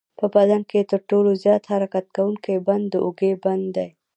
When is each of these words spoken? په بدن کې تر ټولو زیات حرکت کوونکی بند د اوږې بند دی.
په 0.19 0.25
بدن 0.35 0.61
کې 0.69 0.87
تر 0.91 1.01
ټولو 1.09 1.29
زیات 1.43 1.63
حرکت 1.71 2.05
کوونکی 2.15 2.55
بند 2.67 2.85
د 2.89 2.95
اوږې 3.05 3.31
بند 3.43 3.65
دی. 3.75 3.89